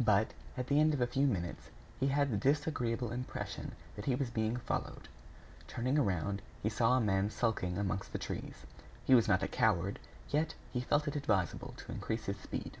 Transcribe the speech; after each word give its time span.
But, 0.00 0.32
at 0.56 0.66
the 0.66 0.80
end 0.80 0.92
of 0.92 1.00
a 1.00 1.06
few 1.06 1.24
minutes, 1.28 1.70
he 2.00 2.08
had 2.08 2.32
the 2.32 2.36
disagreeable 2.36 3.12
impression 3.12 3.76
that 3.94 4.06
he 4.06 4.16
was 4.16 4.28
being 4.28 4.56
followed. 4.56 5.06
Turning 5.68 5.96
around, 5.96 6.42
he 6.60 6.68
saw 6.68 6.96
a 6.96 7.00
man 7.00 7.30
skulking 7.30 7.78
amongst 7.78 8.10
the 8.12 8.18
trees. 8.18 8.66
He 9.04 9.14
was 9.14 9.28
not 9.28 9.44
a 9.44 9.46
coward; 9.46 10.00
yet 10.30 10.56
he 10.72 10.80
felt 10.80 11.06
it 11.06 11.14
advisable 11.14 11.74
to 11.76 11.92
increase 11.92 12.24
his 12.24 12.38
speed. 12.40 12.76